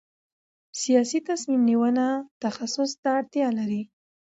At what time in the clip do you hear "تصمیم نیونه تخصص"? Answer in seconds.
1.29-2.91